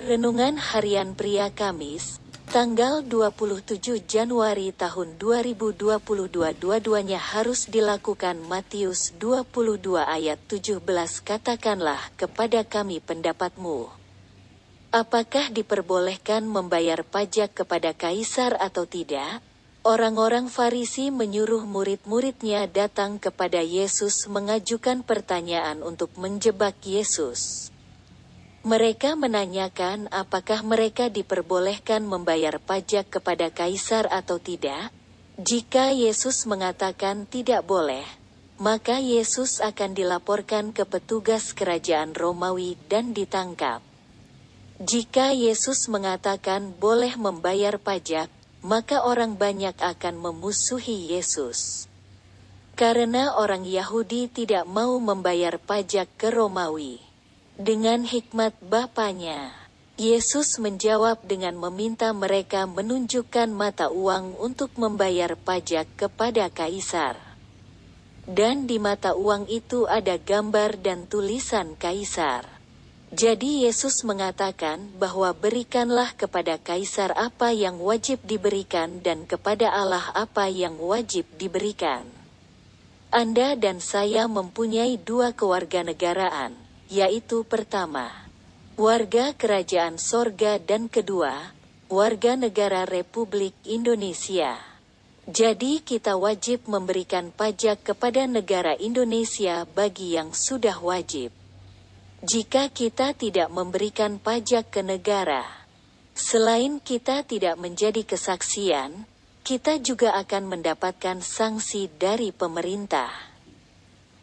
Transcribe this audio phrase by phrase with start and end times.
[0.00, 6.00] Renungan Harian Pria Kamis, tanggal 27 Januari tahun 2022
[6.56, 10.80] dua-duanya harus dilakukan Matius 22 ayat 17
[11.20, 13.92] Katakanlah kepada kami pendapatmu.
[14.88, 19.44] Apakah diperbolehkan membayar pajak kepada kaisar atau tidak?
[19.84, 27.68] Orang-orang Farisi menyuruh murid-muridnya datang kepada Yesus mengajukan pertanyaan untuk menjebak Yesus.
[28.60, 34.92] Mereka menanyakan apakah mereka diperbolehkan membayar pajak kepada kaisar atau tidak.
[35.40, 38.04] Jika Yesus mengatakan tidak boleh,
[38.60, 43.80] maka Yesus akan dilaporkan ke petugas kerajaan Romawi dan ditangkap.
[44.76, 48.28] Jika Yesus mengatakan boleh membayar pajak,
[48.60, 51.88] maka orang banyak akan memusuhi Yesus.
[52.76, 57.09] Karena orang Yahudi tidak mau membayar pajak ke Romawi.
[57.60, 59.52] Dengan hikmat Bapaknya,
[60.00, 67.20] Yesus menjawab dengan meminta mereka menunjukkan mata uang untuk membayar pajak kepada kaisar.
[68.24, 72.48] Dan di mata uang itu ada gambar dan tulisan kaisar.
[73.12, 80.48] Jadi Yesus mengatakan bahwa berikanlah kepada kaisar apa yang wajib diberikan dan kepada Allah apa
[80.48, 82.08] yang wajib diberikan.
[83.12, 86.59] Anda dan saya mempunyai dua kewarganegaraan
[86.90, 88.10] yaitu pertama,
[88.74, 91.54] warga kerajaan sorga dan kedua,
[91.86, 94.58] warga negara Republik Indonesia.
[95.30, 101.30] Jadi kita wajib memberikan pajak kepada negara Indonesia bagi yang sudah wajib.
[102.26, 105.46] Jika kita tidak memberikan pajak ke negara,
[106.18, 109.06] selain kita tidak menjadi kesaksian,
[109.46, 113.29] kita juga akan mendapatkan sanksi dari pemerintah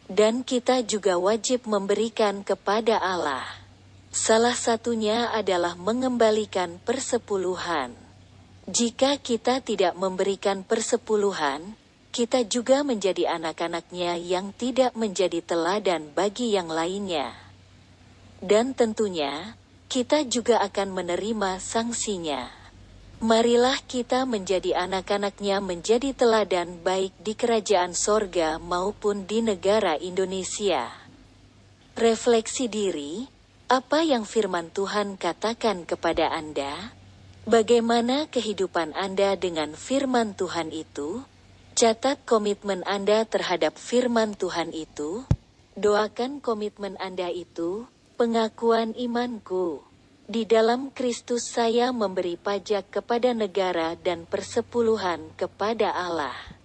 [0.08, 3.44] dan kita juga wajib memberikan kepada Allah.
[4.08, 7.92] Salah satunya adalah mengembalikan persepuluhan.
[8.68, 11.76] Jika kita tidak memberikan persepuluhan,
[12.08, 17.36] kita juga menjadi anak-anaknya yang tidak menjadi teladan bagi yang lainnya.
[18.40, 19.56] Dan tentunya,
[19.92, 22.48] kita juga akan menerima sanksinya.
[23.18, 30.86] Marilah kita menjadi anak-anaknya menjadi teladan baik di kerajaan sorga maupun di negara Indonesia.
[31.98, 33.26] Refleksi diri,
[33.66, 36.94] apa yang firman Tuhan katakan kepada Anda?
[37.42, 41.26] Bagaimana kehidupan Anda dengan firman Tuhan itu?
[41.74, 45.26] Catat komitmen Anda terhadap firman Tuhan itu.
[45.74, 49.87] Doakan komitmen Anda itu, pengakuan imanku.
[50.28, 56.57] Di dalam Kristus saya memberi pajak kepada negara dan persepuluhan kepada Allah.